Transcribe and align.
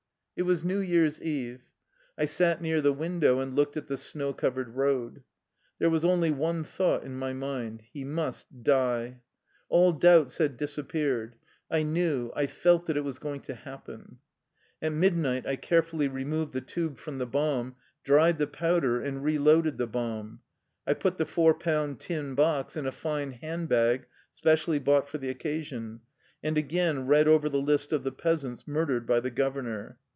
It 0.37 0.45
was 0.45 0.63
New 0.63 0.79
Year's 0.79 1.21
eve. 1.21 1.61
I 2.17 2.25
sat 2.25 2.63
near 2.63 2.81
the 2.81 2.91
win 2.93 3.19
dow 3.19 3.39
and 3.41 3.55
looked 3.55 3.77
at 3.77 3.85
the 3.85 3.97
snow 3.97 4.33
covered 4.33 4.69
road. 4.69 5.23
There 5.77 5.89
was 5.89 6.03
only 6.03 6.31
one 6.31 6.63
thought 6.63 7.03
in 7.03 7.15
my 7.15 7.31
mind: 7.31 7.83
he 7.93 8.03
must 8.03 8.63
die. 8.63 9.21
All 9.69 9.91
doubts 9.93 10.39
had 10.39 10.57
disappeared. 10.57 11.35
I 11.69 11.83
knew, 11.83 12.31
I 12.35 12.47
felt 12.47 12.87
that 12.87 12.97
it 12.97 13.03
was 13.03 13.19
going 13.19 13.41
to 13.41 13.53
happen. 13.53 14.17
At 14.81 14.93
midnight 14.93 15.45
I 15.45 15.57
carefully 15.57 16.07
removed 16.07 16.53
the 16.53 16.61
tube 16.61 16.97
from 16.97 17.19
the 17.19 17.27
bomb, 17.27 17.75
dried 18.03 18.39
the 18.39 18.47
powder, 18.47 18.99
and 18.99 19.23
reloaded 19.23 19.77
the 19.77 19.85
bomb. 19.85 20.39
I 20.87 20.95
put 20.95 21.19
the 21.19 21.27
four 21.27 21.53
pound 21.53 21.99
tin 21.99 22.33
box 22.33 22.75
in 22.75 22.87
a 22.87 22.91
fine 22.91 23.33
hand 23.33 23.69
bag 23.69 24.07
specially 24.33 24.79
bought 24.79 25.07
for 25.07 25.19
the 25.19 25.29
occasion, 25.29 25.99
and 26.41 26.57
again 26.57 27.05
read 27.05 27.27
over 27.27 27.47
the 27.47 27.61
list 27.61 27.93
of 27.93 28.03
the 28.03 28.11
peasants 28.11 28.67
mur 28.67 28.87
dered 28.87 29.05
by 29.05 29.19
the 29.19 29.29
governor. 29.29 29.99